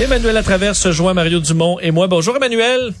Emmanuel 0.00 0.34
Latraverse 0.34 0.78
se 0.78 0.92
joint 0.92 1.12
Mario 1.12 1.40
Dumont 1.40 1.80
et 1.80 1.90
moi. 1.90 2.06
Bonjour 2.06 2.36
Emmanuel. 2.36 2.92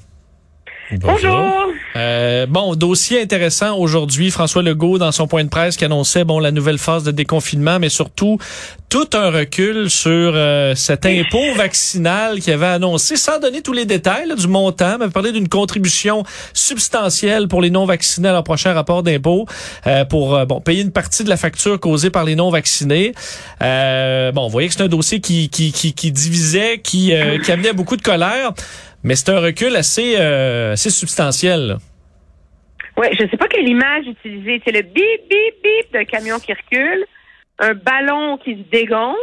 Bonjour. 0.90 1.68
Euh, 1.96 2.46
bon, 2.46 2.74
dossier 2.74 3.20
intéressant 3.20 3.76
aujourd'hui. 3.76 4.30
François 4.30 4.62
Legault, 4.62 4.98
dans 4.98 5.12
son 5.12 5.26
point 5.26 5.44
de 5.44 5.50
presse, 5.50 5.76
qui 5.76 5.84
annonçait 5.84 6.24
bon 6.24 6.38
la 6.38 6.50
nouvelle 6.50 6.78
phase 6.78 7.04
de 7.04 7.10
déconfinement, 7.10 7.78
mais 7.78 7.90
surtout 7.90 8.38
tout 8.88 9.08
un 9.12 9.30
recul 9.30 9.90
sur 9.90 10.10
euh, 10.10 10.74
cet 10.74 11.04
impôt 11.04 11.52
vaccinal 11.56 12.40
qui 12.40 12.50
avait 12.50 12.66
annoncé, 12.66 13.16
sans 13.16 13.38
donner 13.38 13.60
tous 13.60 13.74
les 13.74 13.84
détails 13.84 14.28
là, 14.28 14.34
du 14.34 14.48
montant, 14.48 14.96
mais 14.98 15.08
parlé 15.08 15.32
d'une 15.32 15.48
contribution 15.48 16.22
substantielle 16.54 17.48
pour 17.48 17.60
les 17.60 17.70
non-vaccinés 17.70 18.28
à 18.28 18.32
leur 18.32 18.44
prochain 18.44 18.72
rapport 18.72 19.02
d'impôt 19.02 19.46
euh, 19.86 20.06
pour 20.06 20.36
euh, 20.36 20.46
bon 20.46 20.60
payer 20.62 20.80
une 20.82 20.92
partie 20.92 21.22
de 21.22 21.28
la 21.28 21.36
facture 21.36 21.78
causée 21.78 22.08
par 22.08 22.24
les 22.24 22.34
non-vaccinés. 22.34 23.12
bon, 23.60 24.44
vous 24.44 24.50
voyez 24.50 24.68
que 24.68 24.74
c'est 24.74 24.84
un 24.84 24.88
dossier 24.88 25.20
qui, 25.20 25.50
qui, 25.50 25.70
qui, 25.70 25.92
qui 25.92 26.12
divisait, 26.12 26.78
qui, 26.78 27.12
qui 27.44 27.52
amenait 27.52 27.74
beaucoup 27.74 27.96
de 27.96 28.02
colère. 28.02 28.52
Mais 29.08 29.14
c'est 29.14 29.30
un 29.30 29.40
recul 29.40 29.74
assez, 29.74 30.16
euh, 30.18 30.72
assez 30.74 30.90
substantiel. 30.90 31.78
Oui, 32.98 33.06
je 33.18 33.22
ne 33.22 33.28
sais 33.30 33.38
pas 33.38 33.48
quelle 33.48 33.66
image 33.66 34.04
utiliser. 34.06 34.60
C'est 34.66 34.70
le 34.70 34.82
bip, 34.82 35.22
bip, 35.30 35.54
bip 35.64 35.92
d'un 35.94 36.04
camion 36.04 36.38
qui 36.38 36.52
recule, 36.52 37.06
un 37.58 37.72
ballon 37.72 38.36
qui 38.36 38.52
se 38.52 38.70
dégonfle 38.70 39.16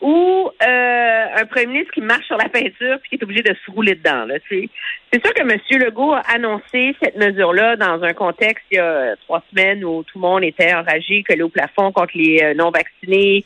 ou 0.00 0.50
euh, 0.60 1.24
un 1.36 1.46
premier 1.46 1.66
ministre 1.66 1.92
qui 1.94 2.00
marche 2.00 2.26
sur 2.26 2.36
la 2.36 2.48
peinture 2.48 2.98
puis 3.02 3.10
qui 3.10 3.14
est 3.14 3.22
obligé 3.22 3.42
de 3.42 3.54
se 3.64 3.70
rouler 3.70 3.94
dedans. 3.94 4.26
C'est 4.50 5.24
sûr 5.24 5.32
que 5.32 5.42
M. 5.42 5.60
Legault 5.80 6.14
a 6.14 6.22
annoncé 6.34 6.96
cette 7.00 7.14
mesure-là 7.14 7.76
dans 7.76 8.02
un 8.02 8.14
contexte 8.14 8.64
il 8.72 8.78
y 8.78 8.80
a 8.80 9.14
trois 9.26 9.44
semaines 9.50 9.84
où 9.84 10.02
tout 10.02 10.18
le 10.18 10.22
monde 10.22 10.42
était 10.42 10.74
enragé, 10.74 11.22
collé 11.22 11.42
au 11.42 11.50
plafond 11.50 11.92
contre 11.92 12.14
les 12.16 12.42
euh, 12.42 12.54
non-vaccinés, 12.54 13.44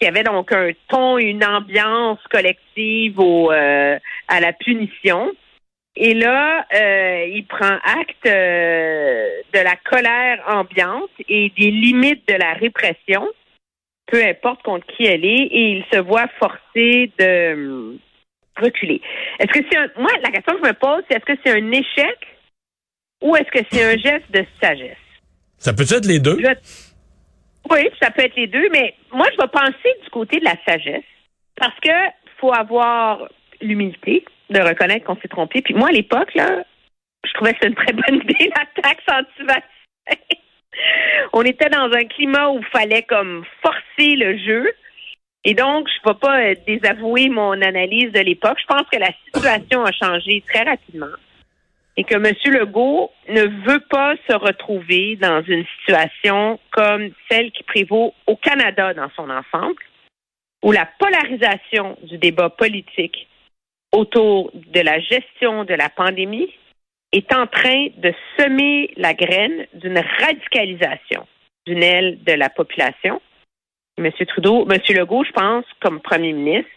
il 0.00 0.04
y 0.04 0.08
avait 0.08 0.22
donc 0.22 0.52
un 0.52 0.70
ton, 0.88 1.18
une 1.18 1.44
ambiance 1.44 2.18
collective 2.30 3.18
au, 3.18 3.52
euh, 3.52 3.98
à 4.28 4.40
la 4.40 4.52
punition. 4.52 5.32
Et 5.96 6.14
là, 6.14 6.66
euh, 6.74 7.26
il 7.32 7.46
prend 7.46 7.78
acte 7.84 8.26
euh, 8.26 9.28
de 9.52 9.58
la 9.60 9.76
colère 9.88 10.42
ambiante 10.48 11.10
et 11.28 11.52
des 11.56 11.70
limites 11.70 12.26
de 12.26 12.34
la 12.34 12.54
répression, 12.54 13.28
peu 14.06 14.22
importe 14.24 14.62
contre 14.62 14.86
qui 14.88 15.04
elle 15.04 15.24
est, 15.24 15.46
et 15.52 15.70
il 15.70 15.84
se 15.92 16.00
voit 16.00 16.26
forcé 16.40 17.12
de 17.16 17.96
reculer. 18.60 19.00
Est-ce 19.38 19.52
que 19.52 19.64
c'est 19.70 19.78
un, 19.78 19.88
moi, 19.96 20.10
la 20.22 20.30
question 20.30 20.54
que 20.54 20.64
je 20.64 20.68
me 20.68 20.74
pose, 20.74 21.02
c'est 21.08 21.16
est-ce 21.16 21.24
que 21.24 21.40
c'est 21.44 21.52
un 21.52 21.70
échec 21.70 22.18
ou 23.22 23.36
est-ce 23.36 23.50
que 23.50 23.64
c'est 23.70 23.84
un 23.84 23.96
geste 23.96 24.30
de 24.32 24.44
sagesse? 24.60 24.96
Ça 25.58 25.72
peut 25.72 25.86
être 25.88 26.06
les 26.06 26.18
deux? 26.18 26.38
Oui, 27.70 27.88
ça 28.00 28.10
peut 28.10 28.22
être 28.22 28.36
les 28.36 28.46
deux, 28.46 28.68
mais 28.70 28.94
moi, 29.12 29.26
je 29.32 29.40
vais 29.40 29.48
penser 29.48 29.94
du 30.02 30.10
côté 30.10 30.38
de 30.38 30.44
la 30.44 30.56
sagesse 30.66 31.04
parce 31.56 31.78
que 31.80 31.90
faut 32.38 32.52
avoir 32.52 33.28
l'humilité 33.60 34.24
de 34.50 34.60
reconnaître 34.60 35.06
qu'on 35.06 35.16
s'est 35.16 35.28
trompé. 35.28 35.62
Puis 35.62 35.74
moi, 35.74 35.88
à 35.88 35.92
l'époque, 35.92 36.34
là, 36.34 36.64
je 37.24 37.32
trouvais 37.32 37.52
que 37.52 37.58
c'était 37.62 37.68
une 37.68 37.74
très 37.74 37.92
bonne 37.92 38.16
idée, 38.16 38.50
la 38.54 38.82
taxe 38.82 39.04
anti-vaccin. 39.10 39.68
On 41.32 41.42
était 41.42 41.70
dans 41.70 41.90
un 41.92 42.04
climat 42.04 42.50
où 42.50 42.58
il 42.58 42.66
fallait 42.66 43.04
comme 43.04 43.44
forcer 43.62 44.16
le 44.16 44.36
jeu. 44.38 44.70
Et 45.44 45.54
donc, 45.54 45.88
je 45.88 46.08
ne 46.08 46.12
vais 46.12 46.18
pas 46.18 46.40
euh, 46.40 46.54
désavouer 46.66 47.28
mon 47.28 47.52
analyse 47.52 48.12
de 48.12 48.20
l'époque. 48.20 48.58
Je 48.60 48.66
pense 48.66 48.88
que 48.90 48.98
la 48.98 49.10
situation 49.24 49.84
a 49.84 49.92
changé 49.92 50.42
très 50.48 50.64
rapidement 50.64 51.14
et 51.96 52.04
que 52.04 52.14
M. 52.14 52.34
Legault 52.46 53.10
ne 53.28 53.42
veut 53.66 53.82
pas 53.88 54.14
se 54.28 54.34
retrouver 54.34 55.16
dans 55.16 55.42
une 55.42 55.64
situation 55.78 56.58
comme 56.72 57.10
celle 57.30 57.52
qui 57.52 57.62
prévaut 57.62 58.14
au 58.26 58.36
Canada 58.36 58.94
dans 58.94 59.10
son 59.14 59.30
ensemble, 59.30 59.82
où 60.62 60.72
la 60.72 60.88
polarisation 60.98 61.96
du 62.02 62.18
débat 62.18 62.50
politique 62.50 63.28
autour 63.92 64.50
de 64.54 64.80
la 64.80 64.98
gestion 64.98 65.64
de 65.64 65.74
la 65.74 65.88
pandémie 65.88 66.52
est 67.12 67.32
en 67.32 67.46
train 67.46 67.86
de 67.96 68.12
semer 68.36 68.92
la 68.96 69.14
graine 69.14 69.66
d'une 69.74 70.02
radicalisation 70.20 71.26
d'une 71.66 71.82
aile 71.82 72.18
de 72.24 72.32
la 72.32 72.50
population. 72.50 73.20
M. 73.96 74.10
Trudeau, 74.26 74.68
M. 74.68 74.78
Legault, 74.90 75.24
je 75.24 75.32
pense, 75.32 75.64
comme 75.80 76.00
premier 76.00 76.32
ministre, 76.32 76.70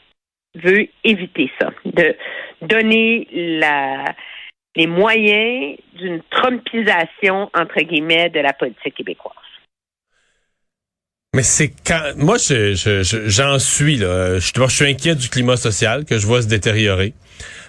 veut 0.56 0.88
éviter 1.03 1.51
ça, 1.59 1.72
de 1.85 2.16
donner 2.61 3.27
la, 3.31 4.06
les 4.77 4.88
moyens 4.88 5.75
d'une 5.97 6.21
trompisation, 6.29 7.49
entre 7.53 7.81
guillemets, 7.81 8.29
de 8.29 8.39
la 8.39 8.53
politique 8.53 8.95
québécoise. 8.95 9.33
Mais 11.35 11.43
c'est 11.43 11.73
quand 11.85 12.13
moi 12.15 12.38
je, 12.38 13.01
j'en 13.27 13.59
suis 13.59 13.97
là. 13.97 14.39
Je, 14.39 14.67
suis 14.69 14.85
inquiet 14.85 15.15
du 15.15 15.29
climat 15.29 15.57
social 15.57 16.05
que 16.05 16.17
je 16.17 16.25
vois 16.25 16.41
se 16.41 16.47
détériorer. 16.47 17.13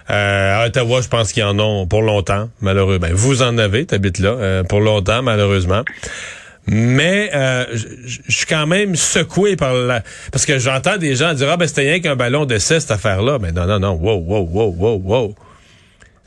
Euh, 0.09 0.63
à 0.63 0.67
Ottawa, 0.67 1.01
je 1.01 1.07
pense 1.07 1.33
qu'ils 1.33 1.43
en 1.43 1.59
ont 1.59 1.85
pour 1.85 2.01
longtemps, 2.01 2.49
malheureusement. 2.61 3.07
Ben, 3.07 3.13
vous 3.13 3.41
en 3.41 3.57
avez, 3.57 3.85
t'habites 3.85 4.19
là, 4.19 4.29
euh, 4.29 4.63
pour 4.63 4.79
longtemps, 4.79 5.21
malheureusement. 5.21 5.83
Mais 6.67 7.31
euh, 7.33 7.65
je 7.73 8.19
suis 8.31 8.45
quand 8.45 8.67
même 8.67 8.95
secoué 8.95 9.55
par 9.55 9.73
la... 9.73 10.03
Parce 10.31 10.45
que 10.45 10.57
j'entends 10.57 10.97
des 10.97 11.15
gens 11.15 11.33
dire 11.33 11.49
«Ah 11.51 11.57
ben 11.57 11.67
c'était 11.67 11.81
rien 11.81 11.99
qu'un 11.99 12.15
ballon 12.15 12.45
d'essai, 12.45 12.79
cette 12.79 12.91
affaire-là.» 12.91 13.37
Mais 13.41 13.51
non, 13.51 13.65
non, 13.65 13.79
non, 13.79 13.93
wow, 13.93 14.17
wow, 14.17 14.47
wow, 14.51 14.75
wow, 14.77 15.01
wow 15.03 15.35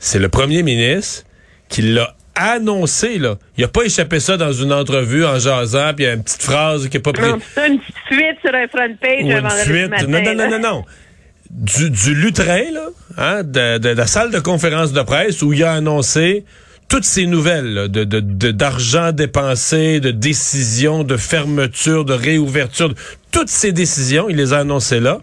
c'est 0.03 0.19
le 0.19 0.27
premier 0.27 0.63
ministre 0.63 1.23
qui 1.69 1.81
l'a 1.81 2.13
annoncé, 2.35 3.19
là. 3.19 3.37
Il 3.57 3.63
a 3.63 3.69
pas 3.69 3.83
échappé 3.83 4.19
ça 4.19 4.35
dans 4.35 4.51
une 4.51 4.73
entrevue 4.73 5.23
en 5.23 5.39
jasant, 5.39 5.93
puis 5.95 6.03
il 6.03 6.07
y 6.07 6.11
a 6.11 6.13
une 6.13 6.23
petite 6.23 6.43
phrase 6.43 6.89
qui 6.89 6.97
est 6.97 6.99
pas 6.99 7.13
pris. 7.13 7.21
Non, 7.21 7.39
c'est 7.55 7.67
une 7.67 7.79
petite 7.79 7.95
fuite 8.07 8.37
sur 8.45 8.53
un 8.53 8.67
front 8.67 8.95
page 8.99 9.21
une 9.21 9.49
fuite. 9.49 9.89
Matin, 9.89 10.07
non, 10.07 10.21
non, 10.21 10.35
non, 10.35 10.49
non, 10.49 10.59
non. 10.59 10.85
Du, 11.49 11.89
du 11.89 12.15
lutrin, 12.15 12.71
là, 12.73 12.87
hein, 13.17 13.43
de, 13.43 13.77
de, 13.77 13.89
la 13.89 14.05
salle 14.05 14.31
de 14.31 14.39
conférence 14.39 14.91
de 14.91 15.01
presse 15.03 15.41
où 15.41 15.53
il 15.53 15.63
a 15.63 15.71
annoncé 15.71 16.43
toutes 16.89 17.05
ces 17.05 17.25
nouvelles 17.25 17.87
de, 17.89 18.03
de, 18.03 18.51
d'argent 18.51 19.13
dépensé, 19.13 20.01
de 20.01 20.11
décisions, 20.11 21.05
de 21.05 21.15
fermeture, 21.15 22.03
de 22.03 22.13
réouverture, 22.13 22.93
toutes 23.31 23.49
ces 23.49 23.71
décisions, 23.71 24.27
il 24.29 24.35
les 24.35 24.51
a 24.51 24.59
annoncées 24.59 24.99
là. 24.99 25.19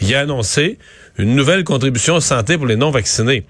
Il 0.00 0.14
a 0.14 0.20
annoncé 0.20 0.78
une 1.18 1.36
nouvelle 1.36 1.64
contribution 1.64 2.18
santé 2.20 2.56
pour 2.56 2.66
les 2.66 2.76
non-vaccinés. 2.76 3.44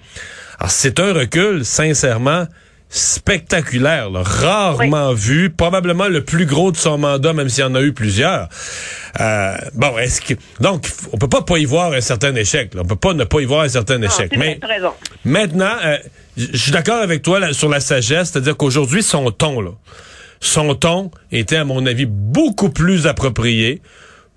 Alors, 0.63 0.71
c'est 0.71 1.01
un 1.01 1.11
recul, 1.11 1.65
sincèrement, 1.65 2.47
spectaculaire, 2.87 4.09
rarement 4.13 5.11
vu, 5.11 5.49
probablement 5.49 6.07
le 6.07 6.23
plus 6.23 6.45
gros 6.45 6.71
de 6.71 6.77
son 6.77 6.97
mandat, 6.97 7.33
même 7.33 7.49
s'il 7.49 7.65
y 7.65 7.67
en 7.67 7.75
a 7.75 7.81
eu 7.81 7.91
plusieurs. 7.91 8.47
Euh, 9.19 9.57
bon, 9.73 9.97
est-ce 9.97 10.21
que 10.21 10.35
donc 10.61 10.87
on 11.11 11.17
peut 11.17 11.27
pas 11.27 11.41
pas 11.41 11.57
y 11.57 11.65
voir 11.65 11.91
un 11.91 11.99
certain 11.99 12.33
échec, 12.35 12.73
là. 12.75 12.81
on 12.85 12.87
peut 12.87 12.95
pas 12.95 13.13
ne 13.13 13.25
pas 13.25 13.41
y 13.41 13.45
voir 13.45 13.63
un 13.63 13.67
certain 13.67 14.01
échec. 14.01 14.31
Mais 14.37 14.57
maintenant, 15.25 15.75
euh, 15.83 15.97
je 16.37 16.55
suis 16.55 16.71
d'accord 16.71 17.01
avec 17.01 17.23
toi 17.23 17.51
sur 17.51 17.67
la 17.67 17.81
sagesse, 17.81 18.31
c'est-à-dire 18.31 18.55
qu'aujourd'hui 18.55 19.03
son 19.03 19.31
ton 19.31 19.59
là, 19.59 19.71
son 20.39 20.75
ton 20.75 21.11
était 21.33 21.57
à 21.57 21.65
mon 21.65 21.85
avis 21.85 22.05
beaucoup 22.05 22.69
plus 22.69 23.05
approprié 23.05 23.81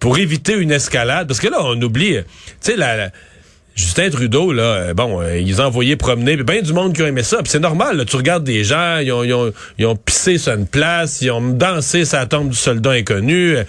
pour 0.00 0.18
éviter 0.18 0.54
une 0.54 0.72
escalade, 0.72 1.28
parce 1.28 1.38
que 1.38 1.46
là 1.46 1.58
on 1.60 1.80
oublie, 1.80 2.16
tu 2.16 2.24
sais 2.58 2.76
la 2.76 3.12
Justin 3.76 4.08
Trudeau, 4.08 4.52
là, 4.52 4.62
euh, 4.62 4.94
bon, 4.94 5.20
euh, 5.20 5.38
ils 5.38 5.60
ont 5.60 5.66
envoyé 5.66 5.96
promener, 5.96 6.38
bien 6.38 6.62
du 6.62 6.72
monde 6.72 6.94
qui 6.94 7.02
a 7.02 7.08
aimé 7.08 7.22
ça. 7.22 7.42
Puis 7.42 7.50
c'est 7.50 7.60
normal, 7.60 7.98
là, 7.98 8.04
tu 8.06 8.16
regardes 8.16 8.42
des 8.42 8.64
gens, 8.64 8.98
ils 8.98 9.12
ont, 9.12 9.52
ils, 9.78 9.84
ont, 9.84 9.96
pissé 9.96 10.38
sur 10.38 10.54
une 10.54 10.66
place, 10.66 11.20
ils 11.20 11.30
ont 11.30 11.42
dansé 11.42 12.06
sur 12.06 12.18
la 12.18 12.24
tombe 12.24 12.48
du 12.48 12.56
soldat 12.56 12.92
inconnu. 12.92 13.58
Euh, 13.58 13.64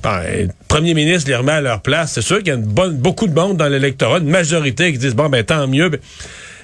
ben, 0.00 0.48
premier 0.68 0.94
ministre 0.94 1.28
les 1.28 1.34
remet 1.34 1.52
à 1.52 1.60
leur 1.60 1.82
place. 1.82 2.12
C'est 2.12 2.22
sûr 2.22 2.38
qu'il 2.38 2.48
y 2.48 2.50
a 2.52 2.56
beaucoup 2.56 3.26
de 3.26 3.34
monde 3.34 3.56
dans 3.56 3.66
l'électorat, 3.66 4.18
une 4.18 4.30
majorité 4.30 4.92
qui 4.92 4.98
disent, 4.98 5.16
bon, 5.16 5.28
ben 5.28 5.42
tant 5.42 5.66
mieux. 5.66 5.90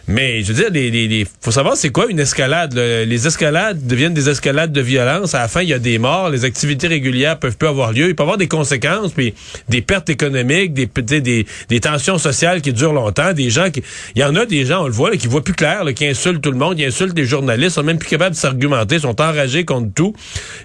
Mais 0.07 0.43
je 0.43 0.53
veux 0.53 0.63
dire, 0.63 0.71
les, 0.71 0.91
les, 0.91 1.09
les- 1.09 1.27
faut 1.41 1.51
savoir 1.51 1.77
c'est 1.77 1.89
quoi 1.91 2.07
une 2.11 2.21
escalade. 2.21 2.75
là. 2.75 3.05
Les 3.07 3.27
escalades 3.27 3.87
deviennent 3.87 4.13
des 4.13 4.29
escalades 4.29 4.71
de 4.73 4.81
violence. 4.83 5.35
À 5.35 5.39
la 5.41 5.49
fin, 5.49 5.63
il 5.63 5.69
y 5.71 5.73
a 5.73 5.79
des 5.79 5.99
morts. 5.99 6.29
Les 6.29 6.45
activités 6.45 6.89
régulières 6.89 7.39
peuvent 7.39 7.57
plus 7.57 7.69
avoir 7.69 7.93
lieu. 7.93 8.09
Il 8.09 8.15
peut 8.15 8.23
y 8.23 8.25
avoir 8.25 8.37
des 8.37 8.47
conséquences, 8.49 9.13
puis 9.13 9.33
des 9.71 9.81
pertes 9.81 10.11
économiques, 10.11 10.75
des, 10.75 10.87
des, 11.21 11.47
des 11.69 11.81
tensions 11.81 12.19
sociales 12.19 12.61
qui 12.61 12.73
durent 12.75 12.93
longtemps. 12.93 13.33
Des 13.33 13.49
gens 13.49 13.71
qui, 13.71 13.83
il 14.15 14.21
y 14.21 14.25
en 14.25 14.37
a 14.37 14.45
des 14.45 14.67
gens, 14.67 14.83
on 14.83 14.87
le 14.87 14.93
voit, 14.93 15.11
là, 15.11 15.17
qui 15.17 15.27
voient 15.27 15.43
plus 15.43 15.55
clair, 15.55 15.85
là, 15.85 15.93
qui 15.95 16.07
insultent 16.07 16.43
tout 16.43 16.51
le 16.53 16.59
monde, 16.59 16.77
qui 16.77 16.85
insultent 16.85 17.17
les 17.17 17.25
journalistes, 17.25 17.77
sont 17.77 17.83
même 17.83 17.99
plus 17.99 18.11
capables 18.11 18.35
de 18.35 18.41
s'argumenter, 18.41 18.99
sont 18.99 19.19
enragés 19.23 19.65
contre 19.65 19.93
tout. 19.95 20.15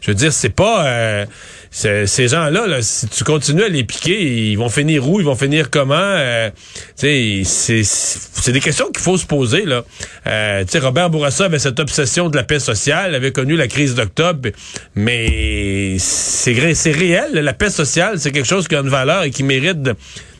Je 0.01 0.11
veux 0.11 0.15
dire, 0.15 0.33
c'est 0.33 0.49
pas 0.49 0.85
euh, 0.85 1.25
ces 1.71 2.27
gens-là, 2.27 2.67
là, 2.67 2.81
si 2.81 3.07
tu 3.07 3.23
continues 3.23 3.63
à 3.63 3.69
les 3.69 3.83
piquer, 3.85 4.51
ils 4.51 4.57
vont 4.57 4.69
finir 4.69 5.07
où, 5.07 5.19
ils 5.21 5.25
vont 5.25 5.35
finir 5.35 5.69
comment. 5.69 5.95
euh, 5.95 6.49
c'est 6.95 8.51
des 8.51 8.59
questions 8.59 8.87
qu'il 8.91 9.01
faut 9.03 9.17
se 9.17 9.25
Euh, 9.31 10.63
Robert 10.81 11.09
Bourassa 11.09 11.45
avait 11.45 11.59
cette 11.59 11.79
obsession 11.79 12.29
de 12.29 12.35
la 12.35 12.43
paix 12.43 12.59
sociale, 12.59 13.15
avait 13.15 13.31
connu 13.31 13.55
la 13.55 13.67
crise 13.67 13.95
d'octobre, 13.95 14.49
mais 14.95 15.97
c'est 15.99 16.73
c'est 16.73 16.91
réel. 16.91 17.33
La 17.33 17.53
paix 17.53 17.69
sociale, 17.69 18.19
c'est 18.19 18.31
quelque 18.31 18.47
chose 18.47 18.67
qui 18.67 18.75
a 18.75 18.79
une 18.79 18.89
valeur 18.89 19.23
et 19.23 19.31
qui 19.31 19.43
mérite 19.43 19.81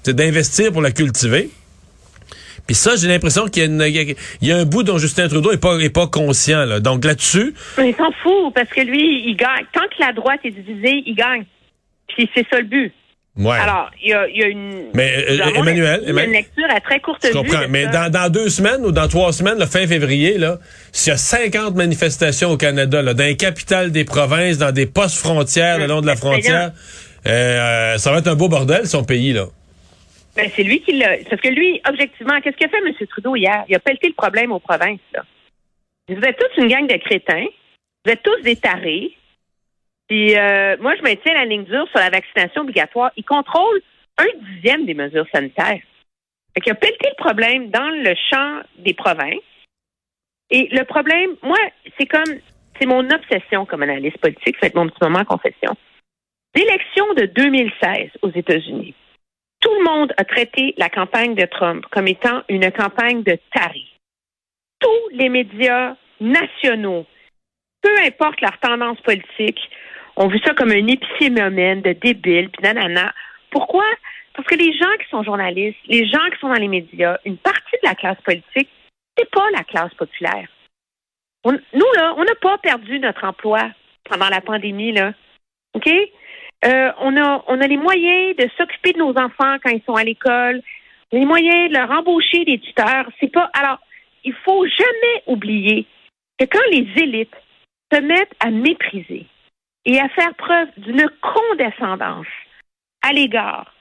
d'investir 0.06 0.72
pour 0.72 0.82
la 0.82 0.92
cultiver. 0.92 1.50
Puis 2.70 2.76
ça, 2.76 2.96
j'ai 2.96 3.08
l'impression 3.08 3.48
qu'il 3.48 3.64
y, 4.42 4.52
a 4.52 4.56
un 4.56 4.66
bout 4.66 4.84
dont 4.84 5.00
Justin 5.00 5.28
Trudeau 5.28 5.52
est 5.52 5.58
pas, 5.58 5.80
est 5.80 5.90
pas 5.90 6.06
conscient. 6.06 6.66
Là. 6.66 6.80
Donc 6.80 7.04
là-dessus, 7.04 7.56
il 7.80 7.96
s'en 7.96 8.12
fout, 8.22 8.54
parce 8.54 8.70
que 8.70 8.82
lui, 8.82 9.28
il 9.28 9.36
gagne. 9.36 9.66
Tant 9.74 9.88
que 9.88 10.00
la 10.00 10.14
droite 10.14 10.40
est 10.44 10.52
divisée, 10.52 11.02
il 11.06 11.16
gagne. 11.16 11.46
Puis 12.10 12.30
c'est 12.36 12.46
ça 12.48 12.60
le 12.60 12.66
but. 12.66 12.94
Ouais. 13.40 13.58
Alors, 13.58 13.90
il 14.04 14.10
y 14.10 14.14
a, 14.14 14.28
il 14.28 14.38
y 14.38 14.44
a 14.44 14.48
une. 14.48 14.90
Mais, 14.94 15.12
euh, 15.30 15.52
Emmanuel, 15.56 16.04
Emmanuel- 16.06 16.28
une 16.28 16.34
lecture 16.34 16.68
à 16.70 16.80
très 16.82 17.00
courte 17.00 17.22
Je 17.24 17.30
vue. 17.30 17.34
comprends. 17.34 17.68
Mais 17.70 17.88
dans, 17.88 18.12
dans 18.12 18.30
deux 18.32 18.50
semaines 18.50 18.86
ou 18.86 18.92
dans 18.92 19.08
trois 19.08 19.32
semaines, 19.34 19.58
le 19.60 19.66
fin 19.66 19.88
février, 19.88 20.38
là, 20.38 20.58
s'il 20.92 21.12
y 21.12 21.14
a 21.14 21.18
50 21.18 21.76
manifestations 21.76 22.52
au 22.52 22.58
Canada, 22.58 23.02
là, 23.02 23.14
dans 23.14 23.24
les 23.24 23.38
capitales 23.38 23.92
des 23.92 24.06
provinces, 24.06 24.58
dans 24.58 24.72
des 24.72 24.86
postes 24.86 25.18
frontières 25.18 25.80
le 25.80 25.88
long 25.88 26.02
de 26.02 26.08
la 26.08 26.16
frontière, 26.16 26.72
euh, 27.28 27.98
ça 27.98 28.12
va 28.12 28.20
être 28.20 28.28
un 28.28 28.36
beau 28.36 28.50
bordel, 28.50 28.86
son 28.88 29.04
pays, 29.04 29.34
là. 29.34 29.46
Ben, 30.36 30.50
c'est 30.56 30.64
lui 30.64 30.82
qui 30.82 30.94
l'a. 30.98 31.18
Parce 31.30 31.42
que 31.42 31.50
lui, 31.50 31.82
objectivement, 31.90 32.40
qu'est-ce 32.42 32.56
qu'a 32.56 32.70
fait 32.70 32.78
M. 32.78 32.94
Trudeau 33.10 33.36
hier? 33.36 33.64
Il 33.68 33.76
a 33.76 33.80
pelleté 33.80 34.08
le 34.08 34.14
problème 34.14 34.52
aux 34.52 34.60
provinces, 34.60 35.00
là. 35.14 35.24
Vous 36.08 36.22
êtes 36.24 36.38
tous 36.38 36.62
une 36.62 36.70
gang 36.70 36.88
de 36.88 36.96
crétins. 36.98 37.46
Vous 38.06 38.12
êtes 38.12 38.24
tous 38.24 38.42
des 38.44 38.56
tarés. 38.56 39.12
Puis, 40.10 40.36
euh, 40.36 40.76
moi, 40.80 40.96
je 40.96 41.04
maintiens 41.04 41.36
la 41.36 41.46
ligne 41.46 41.64
dure 41.64 41.88
sur 41.90 42.00
la 42.00 42.10
vaccination 42.10 42.64
obligatoire. 42.64 43.12
Il 43.16 43.24
contrôle 43.24 43.82
un 44.18 44.28
dixième 44.54 44.86
des 44.86 44.96
mesures 44.96 45.28
sanitaires. 45.32 45.82
Fait 46.54 46.62
qu'il 46.62 46.72
a 46.72 46.76
pelleté 46.76 47.10
le 47.10 47.24
problème 47.24 47.70
dans 47.70 47.90
le 47.90 48.16
champ 48.30 48.62
des 48.80 48.96
provinces. 48.96 49.44
Et 50.50 50.68
le 50.72 50.84
problème, 50.84 51.36
moi, 51.44 51.60
c'est 51.98 52.08
comme, 52.08 52.40
c'est 52.80 52.88
mon 52.88 53.08
obsession 53.12 53.68
comme 53.68 53.84
analyste 53.84 54.18
politique, 54.18 54.58
c'est 54.60 54.74
mon 54.74 54.90
petit 54.90 54.98
moment 55.02 55.20
en 55.20 55.26
confession. 55.26 55.76
L'élection 56.56 57.14
de 57.14 57.26
2016 57.28 58.10
aux 58.24 58.32
États-Unis. 58.32 58.96
Tout 59.62 59.74
le 59.78 59.84
monde 59.84 60.14
a 60.18 60.24
traité 60.24 60.74
la 60.78 60.90
campagne 60.90 61.36
de 61.36 61.46
Trump 61.46 61.86
comme 61.92 62.08
étant 62.08 62.42
une 62.50 62.72
campagne 62.72 63.22
de 63.22 63.38
taré. 63.54 63.84
Tous 64.80 65.10
les 65.12 65.30
médias 65.30 65.96
nationaux, 66.20 67.06
peu 67.84 67.96
importe 68.00 68.42
leur 68.42 68.58
tendance 68.60 69.00
politique, 69.02 69.60
ont 70.20 70.28
vu 70.28 70.40
ça 70.46 70.54
comme 70.54 70.72
un 70.72 70.88
épiphénomène 70.88 71.82
de 71.82 71.94
débile, 71.94 72.50
puis 72.50 72.62
nanana. 72.62 73.14
Pourquoi? 73.50 73.86
Parce 74.36 74.48
que 74.48 74.56
les 74.56 74.74
gens 74.74 74.96
qui 75.02 75.10
sont 75.10 75.24
journalistes, 75.24 75.80
les 75.88 76.08
gens 76.08 76.30
qui 76.32 76.40
sont 76.40 76.50
dans 76.50 76.54
les 76.62 76.68
médias, 76.68 77.18
une 77.26 77.38
partie 77.38 77.76
de 77.82 77.88
la 77.88 77.96
classe 77.96 78.22
politique, 78.22 78.70
c'est 79.18 79.30
pas 79.32 79.50
la 79.52 79.64
classe 79.64 79.94
populaire. 79.96 80.48
On- 81.44 81.54
nous, 81.54 81.92
là, 81.96 82.14
on 82.18 82.24
n'a 82.24 82.36
pas 82.36 82.58
perdu 82.60 83.00
notre 83.00 83.24
emploi 83.24 83.70
pendant 84.10 84.30
la 84.30 84.42
pandémie, 84.42 84.92
là. 84.92 85.14
OK? 85.74 85.88
Euh, 86.66 86.92
on, 87.00 87.16
a, 87.18 87.44
on 87.48 87.62
a 87.62 87.68
les 87.68 87.78
moyens 87.78 88.36
de 88.36 88.50
s'occuper 88.58 88.92
de 88.94 89.00
nos 89.00 89.18
enfants 89.18 89.58
quand 89.64 89.70
ils 89.72 89.84
sont 89.86 89.96
à 89.96 90.04
l'école, 90.04 90.62
les 91.12 91.26
moyens 91.26 91.70
de 91.70 91.74
leur 91.76 91.90
embaucher 91.92 92.44
des 92.44 92.60
tuteurs. 92.60 93.10
C'est 93.20 93.32
pas. 93.32 93.50
Alors, 93.54 93.80
il 94.26 94.34
faut 94.46 94.66
jamais 94.68 95.24
oublier 95.28 95.86
que 96.38 96.46
quand 96.46 96.60
les 96.72 96.86
élites 97.02 97.36
se 97.92 98.02
mettent 98.02 98.36
à 98.42 98.52
mépriser 98.52 99.26
et 99.90 100.00
à 100.00 100.08
faire 100.10 100.36
preuve 100.36 100.68
d'une 100.78 101.10
condescendance 101.22 102.28
à 103.02 103.12
l'égard 103.12 103.74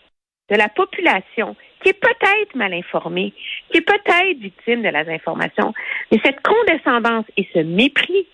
de 0.50 0.56
la 0.56 0.70
population 0.70 1.54
qui 1.82 1.90
est 1.90 2.00
peut-être 2.00 2.54
mal 2.54 2.72
informée, 2.72 3.34
qui 3.70 3.78
est 3.78 3.82
peut-être 3.82 4.38
victime 4.40 4.82
de 4.82 4.88
la 4.88 5.04
désinformation, 5.04 5.74
mais 6.10 6.18
cette 6.24 6.40
condescendance 6.40 7.26
et 7.36 7.46
ce 7.52 7.58
mépris 7.58 8.26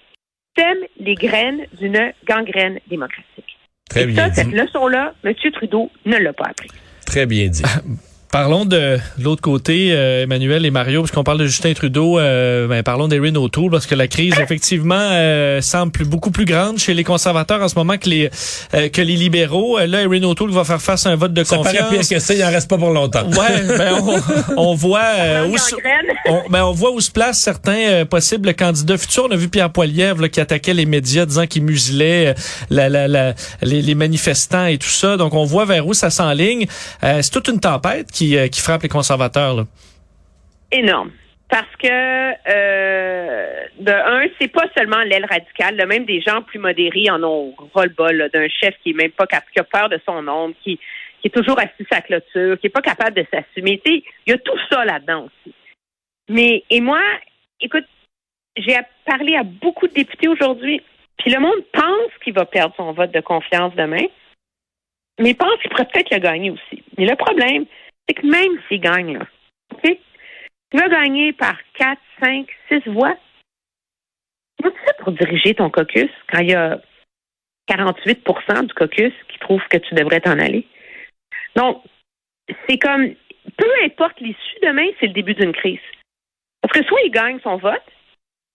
sèment 0.56 0.87
les 1.00 1.17
graines 1.17 1.67
d'une 1.73 2.12
gangrène 2.25 2.79
démocratique. 2.87 3.59
Très 3.91 4.05
Et 4.05 4.06
bien 4.06 4.29
ça, 4.29 4.32
cette 4.35 4.50
dit. 4.50 4.55
leçon-là, 4.55 5.15
M. 5.25 5.35
Trudeau 5.53 5.91
ne 6.06 6.17
l'a 6.17 6.32
pas 6.32 6.50
appris. 6.50 6.69
Très 7.05 7.26
bien 7.26 7.49
dit. 7.49 7.65
Parlons 8.35 8.65
de 8.65 8.99
l'autre 9.21 9.43
côté, 9.43 9.91
euh, 9.93 10.25
Emmanuel 10.25 10.67
et 10.67 10.73
Mario, 10.73 11.03
puisqu'on 11.03 11.23
parle 11.23 11.39
de 11.39 11.47
Justin 11.47 11.73
Trudeau, 11.73 12.19
euh, 12.19 12.67
ben, 12.67 12.83
parlons 12.83 13.07
d'Erin 13.07 13.33
O'Toole, 13.37 13.71
parce 13.71 13.87
que 13.87 13.95
la 13.95 14.09
crise, 14.09 14.35
effectivement, 14.43 14.97
euh, 14.99 15.61
semble 15.61 15.93
plus- 15.93 16.05
beaucoup 16.05 16.33
plus 16.33 16.45
grande 16.45 16.79
chez 16.79 16.95
les 16.95 17.05
conservateurs 17.05 17.63
en 17.63 17.69
ce 17.69 17.77
moment 17.77 17.97
que 17.97 18.09
les, 18.09 18.29
euh, 18.75 18.89
que 18.89 19.01
les 19.03 19.15
libéraux. 19.15 19.79
Euh, 19.79 19.87
Là, 19.87 20.03
Erin 20.03 20.25
O'Toole 20.25 20.51
va 20.51 20.65
faire 20.65 20.83
face 20.83 21.07
à 21.07 21.11
un 21.11 21.15
vote 21.17 21.33
de 21.33 21.45
Ça 21.45 21.59
paraît 21.59 21.71
pire 21.75 21.85
confiance. 21.87 22.09
que 22.09 22.19
ça, 22.19 22.35
il 22.35 22.43
en 22.43 22.49
reste 22.51 22.69
pas 22.69 22.77
pour 22.77 22.91
longtemps. 22.91 23.25
Ouais, 23.29 23.63
ben 23.79 23.93
on, 24.03 24.21
on 24.57 24.75
voit 24.75 25.03
euh, 25.17 25.47
où, 25.47 25.57
se- 25.57 25.77
on, 26.29 26.43
ben 26.51 26.65
on 26.65 26.73
voit 26.73 26.91
où 26.91 27.01
se 27.01 27.13
placent 27.13 27.39
certains 27.39 27.79
euh, 27.79 28.05
possibles 28.05 28.53
candidats 28.55 28.99
futurs. 28.99 29.27
On 29.29 29.33
a 29.33 29.37
vu 29.37 29.49
Pierre 29.49 29.71
Poilievre 29.71 30.23
là, 30.23 30.29
qui 30.29 30.41
attaquait 30.41 30.75
les 30.75 30.87
médias 30.87 31.25
disant 31.25 31.47
qu'il 31.47 31.63
muselait 31.63 32.29
euh, 32.31 32.35
la, 32.69 32.89
la, 32.89 33.07
la- 33.07 33.35
les, 33.63 33.81
les 33.81 33.95
manifestants 33.95 34.67
et 34.67 34.79
tout 34.79 34.89
ça. 34.89 35.17
Donc 35.17 35.35
on 35.35 35.45
voit 35.45 35.67
vers 35.67 35.87
où 35.87 35.95
ça 35.95 36.11
s'enligne. 36.11 36.67
Euh, 37.05 37.23
c'est 37.23 37.31
toute 37.31 37.47
une 37.47 37.61
tempête 37.61 38.09
qui, 38.11 38.24
euh, 38.32 38.49
qui 38.49 38.61
frappe 38.61 38.82
les 38.82 38.88
conservateurs. 38.88 39.67
Énorme. 40.73 41.11
Parce 41.49 41.76
que, 41.76 41.88
euh, 41.88 43.65
de 43.79 43.93
un, 43.93 44.26
c'est 44.41 44.49
pas 44.49 44.67
seulement 44.76 45.03
l'aile 45.03 45.26
radicale. 45.26 45.76
même 45.87 46.05
des 46.05 46.21
gens 46.21 46.43
plus 46.43 46.59
modérés 46.59 47.11
en 47.11 47.23
ont 47.23 47.55
ras-le-bol 47.75 48.31
d'un 48.32 48.49
chef 48.49 48.75
qui 48.82 48.91
est 48.91 48.94
même 48.94 49.12
pas 49.12 49.26
qui 49.26 49.61
a 49.61 49.65
peur 49.65 49.88
de 49.88 50.00
son 50.06 50.26
ombre, 50.26 50.55
qui, 50.62 50.81
est 51.23 51.35
toujours 51.35 51.59
assis 51.59 51.87
à 51.91 52.03
clôture, 52.03 52.59
qui 52.59 52.67
est 52.67 52.71
pas 52.71 52.82
capable 52.82 53.17
de 53.17 53.26
s'assumer. 53.32 53.81
Il 53.87 54.03
y 54.26 54.32
a 54.32 54.38
tout 54.38 54.59
ça 54.71 54.85
là-dedans 54.85 55.26
aussi. 55.26 55.54
Mais, 56.28 56.64
et 56.71 56.81
moi, 56.81 57.00
écoute, 57.61 57.87
j'ai 58.57 58.76
parlé 59.07 59.37
à 59.37 59.43
beaucoup 59.43 59.87
de 59.87 59.95
députés 59.95 60.28
aujourd'hui, 60.28 60.83
puis 61.19 61.31
le 61.31 61.40
monde 61.40 61.64
pense 61.73 62.11
qu'il 62.23 62.35
va 62.35 62.45
perdre 62.45 62.75
son 62.76 62.93
vote 62.93 63.12
de 63.12 63.21
confiance 63.21 63.75
demain, 63.75 64.07
mais 65.19 65.35
pense 65.35 65.59
qu'il 65.61 65.71
pourrait 65.71 65.88
peut-être 65.93 66.11
le 66.11 66.19
gagner 66.19 66.50
aussi. 66.50 66.83
Mais 66.99 67.07
le 67.07 67.16
problème, 67.16 67.64
c'est 68.08 68.14
que 68.14 68.26
même 68.26 68.61
s'il 68.68 68.80
gagne, 68.80 69.18
là, 69.18 69.26
OK? 69.73 69.99
Tu 70.70 70.80
vas 70.80 70.88
gagner 70.88 71.32
par 71.32 71.56
4, 71.78 72.00
5, 72.23 72.49
6 72.68 72.90
voix. 72.90 73.16
Comment 74.58 74.75
tu 74.75 74.80
fais 74.84 75.02
pour 75.02 75.12
diriger 75.12 75.54
ton 75.54 75.70
caucus 75.70 76.11
quand 76.32 76.40
il 76.40 76.50
y 76.50 76.54
a 76.54 76.80
48% 77.70 78.66
du 78.66 78.75
caucus 78.75 79.12
qui 79.28 79.38
trouve 79.38 79.62
que 79.70 79.78
tu 79.78 79.94
devrais 79.94 80.20
t'en 80.20 80.38
aller? 80.38 80.66
Donc, 81.54 81.82
c'est 82.68 82.78
comme, 82.78 83.14
peu 83.56 83.70
importe 83.84 84.20
l'issue 84.20 84.58
demain, 84.62 84.87
c'est 84.99 85.06
le 85.06 85.12
début 85.12 85.34
d'une 85.34 85.52
crise. 85.52 85.78
Parce 86.61 86.73
que 86.78 86.84
soit 86.87 87.02
il 87.04 87.11
gagne 87.11 87.38
son 87.42 87.56
vote, 87.56 87.82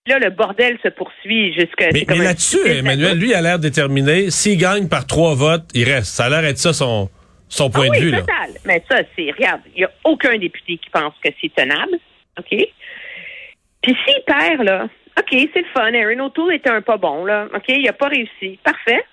là, 0.08 0.20
le 0.20 0.30
bordel 0.32 0.78
se 0.84 0.90
poursuit 0.90 1.54
jusqu'à... 1.54 1.90
Mais, 1.94 2.04
là-dessus, 2.04 2.68
Emmanuel, 2.68 3.18
lui, 3.18 3.34
a 3.34 3.42
l'air 3.42 3.60
déterminé. 3.60 4.32
S'il 4.32 4.58
gagne 4.58 4.90
par 4.90 5.06
trois 5.08 5.36
votes, 5.36 5.70
il 5.74 5.86
reste. 5.86 6.16
Ça 6.16 6.26
a 6.26 6.30
l'air 6.30 6.42
d'être 6.42 6.58
ça 6.58 6.74
son, 6.74 7.10
son 7.50 7.70
point 7.70 7.88
Ah 7.88 7.88
de 7.88 7.92
oui, 7.92 8.00
vue. 8.06 8.12
Là. 8.12 8.24
Mais 8.66 8.84
ça, 8.90 9.02
c'est, 9.16 9.32
regarde, 9.32 9.62
il 9.76 9.80
n'y 9.80 9.84
a 9.84 9.92
aucun 10.06 10.38
député 10.38 10.78
qui 10.78 10.90
pense 10.90 11.14
que 11.24 11.30
c'est 11.42 11.54
tenable. 11.54 12.00
OK? 12.38 12.50
Puis 13.82 13.98
s'il 14.06 14.24
perd, 14.26 14.62
là, 14.64 14.88
OK, 15.18 15.28
c'est 15.32 15.62
le 15.62 15.68
fun. 15.74 15.94
Aaron 15.94 16.26
O'Toole 16.26 16.54
était 16.54 16.70
un 16.70 16.82
pas 16.82 16.98
bon, 16.98 17.26
là. 17.26 17.48
OK, 17.54 17.66
il 17.68 17.84
n'a 17.84 17.94
pas 17.94 18.08
réussi. 18.08 18.60
Parfait. 18.64 19.04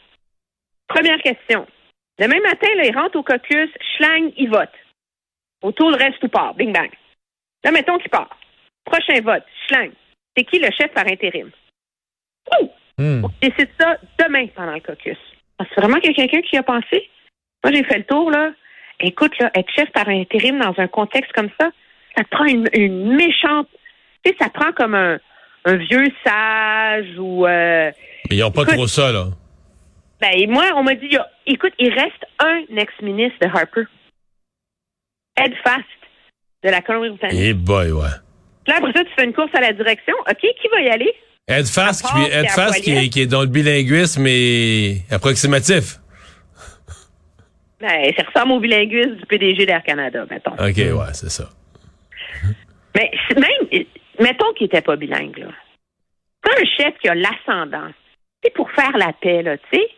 Première 0.86 1.20
question. 1.20 1.66
Demain 2.18 2.40
matin, 2.40 2.68
là, 2.76 2.84
il 2.84 2.96
rentre 2.96 3.16
au 3.18 3.22
caucus, 3.22 3.70
schlang, 3.96 4.30
il 4.36 4.48
vote. 4.48 4.70
O'Toole 5.62 5.96
reste 5.96 6.22
ou 6.22 6.28
part? 6.28 6.54
Bing 6.54 6.72
bang. 6.72 6.90
Là, 7.64 7.72
mettons 7.72 7.98
qu'il 7.98 8.10
part. 8.10 8.38
Prochain 8.84 9.20
vote, 9.22 9.44
schlang. 9.66 9.90
C'est 10.36 10.44
qui 10.44 10.58
le 10.58 10.70
chef 10.70 10.92
par 10.92 11.06
intérim? 11.06 11.50
Ouh! 12.60 12.70
Hmm. 12.98 13.24
On 13.24 13.30
décide 13.40 13.68
ça 13.78 13.96
demain 14.18 14.46
pendant 14.54 14.74
le 14.74 14.80
caucus. 14.80 15.18
Ah, 15.58 15.64
C'est 15.68 15.80
vraiment 15.80 15.98
qu'il 15.98 16.10
y 16.10 16.12
a 16.12 16.26
quelqu'un 16.26 16.42
qui 16.42 16.56
a 16.56 16.62
pensé? 16.62 17.08
Moi, 17.66 17.74
j'ai 17.74 17.82
fait 17.84 17.98
le 17.98 18.04
tour, 18.04 18.30
là. 18.30 18.52
Écoute, 19.00 19.32
là, 19.40 19.50
être 19.56 19.68
chef 19.74 19.90
par 19.90 20.08
intérim 20.08 20.60
dans 20.60 20.72
un 20.78 20.86
contexte 20.86 21.32
comme 21.32 21.50
ça, 21.60 21.68
ça 22.16 22.22
te 22.22 22.28
prend 22.30 22.44
une, 22.44 22.68
une 22.74 23.16
méchante. 23.16 23.66
Tu 24.24 24.30
sais, 24.30 24.36
ça 24.40 24.48
prend 24.50 24.70
comme 24.72 24.94
un, 24.94 25.18
un 25.64 25.74
vieux 25.74 26.06
sage 26.24 27.18
ou. 27.18 27.44
euh, 27.44 27.90
Mais 28.30 28.36
ils 28.36 28.40
n'ont 28.40 28.52
pas 28.52 28.62
Écoute- 28.62 28.74
trop 28.74 28.86
ça, 28.86 29.10
là. 29.10 29.26
ben, 30.20 30.30
et 30.32 30.46
moi, 30.46 30.64
on 30.76 30.84
m'a 30.84 30.94
dit, 30.94 31.06
il 31.06 31.14
y 31.14 31.16
a- 31.16 31.28
écoute, 31.46 31.72
il 31.80 31.92
reste 31.92 32.24
un 32.38 32.60
ex-ministre 32.76 33.38
de 33.42 33.46
Harper. 33.48 33.82
Ed 35.36 35.52
Fast, 35.64 35.82
de 36.64 36.70
la 36.70 36.80
Colombie-Britannique. 36.82 37.38
Eh 37.42 37.52
boy, 37.52 37.90
ouais. 37.90 38.08
Là, 38.68 38.76
après 38.78 38.92
ça, 38.92 39.02
tu 39.04 39.10
fais 39.16 39.24
une 39.24 39.34
course 39.34 39.50
à 39.54 39.60
la 39.60 39.72
direction. 39.72 40.14
OK, 40.20 40.38
qui 40.40 40.68
va 40.72 40.80
y 40.82 40.88
aller? 40.88 41.12
Ed 41.48 41.66
Fast, 41.66 42.06
qui, 42.06 42.22
Ed 42.32 42.48
Fast 42.50 42.80
qui, 42.82 42.92
est, 42.92 43.08
qui 43.08 43.20
est 43.22 43.26
dans 43.26 43.42
le 43.42 43.46
bilinguisme 43.48 44.24
et 44.26 45.02
approximatif. 45.10 45.98
Ben, 47.80 48.12
ça 48.16 48.24
ressemble 48.24 48.52
au 48.52 48.60
bilinguisme 48.60 49.16
du 49.16 49.26
PDG 49.26 49.66
d'Air 49.66 49.82
Canada, 49.82 50.24
mettons. 50.30 50.52
OK, 50.52 50.76
ouais, 50.76 51.12
c'est 51.12 51.28
ça. 51.30 51.48
Mais 52.94 53.10
c'est- 53.28 53.38
même, 53.38 53.84
mettons 54.20 54.52
qu'il 54.54 54.64
n'était 54.64 54.80
pas 54.80 54.96
bilingue, 54.96 55.36
là. 55.38 55.48
Quand 56.42 56.52
un 56.58 56.64
chef 56.64 56.96
qui 56.98 57.08
a 57.08 57.14
l'ascendant, 57.14 57.90
c'est 58.42 58.54
pour 58.54 58.70
faire 58.70 58.96
la 58.96 59.12
paix, 59.12 59.42
là, 59.42 59.58
tu 59.58 59.64
sais. 59.78 59.88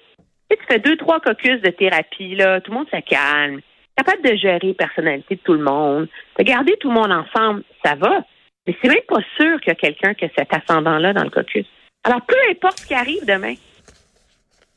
Tu 0.51 0.57
fais 0.67 0.79
deux, 0.79 0.97
trois 0.97 1.21
caucus 1.21 1.61
de 1.61 1.71
thérapie, 1.71 2.35
là, 2.35 2.61
tout 2.61 2.73
le 2.73 2.79
monde 2.79 2.89
se 2.91 3.01
calme, 3.01 3.61
capable 3.97 4.23
de 4.23 4.35
gérer 4.37 4.69
la 4.69 4.75
personnalité 4.87 5.37
de 5.37 5.41
tout 5.43 5.53
le 5.53 5.63
monde, 5.63 6.09
de 6.39 6.43
garder 6.45 6.75
tout 6.81 6.89
le 6.89 6.95
monde 6.95 7.13
ensemble, 7.13 7.63
ça 7.85 7.95
va. 7.95 8.25
Mais 8.67 8.75
c'est 8.83 8.89
même 8.89 9.03
pas 9.07 9.21
sûr 9.37 9.61
qu'il 9.61 9.69
y 9.69 9.73
a 9.73 9.75
quelqu'un 9.75 10.15
qui 10.15 10.25
a 10.25 10.29
cet 10.37 10.53
ascendant-là 10.53 11.13
dans 11.13 11.23
le 11.25 11.31
caucus. 11.31 11.67
Alors, 12.05 12.23
peu 12.23 12.35
importe 12.51 12.79
ce 12.81 12.87
qui 12.87 12.95
arrive 12.95 13.25
demain, 13.27 13.55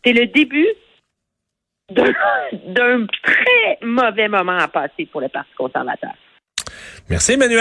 c'est 0.04 0.14
le 0.14 0.28
début 0.28 0.68
d'un 1.92 3.06
très 3.24 3.78
mauvais 3.82 4.28
moment 4.28 4.58
à 4.58 4.68
passer 4.68 5.06
pour 5.12 5.22
le 5.22 5.30
Parti 5.30 5.52
conservateur. 5.58 6.14
Merci, 7.10 7.34
Emmanuel. 7.34 7.50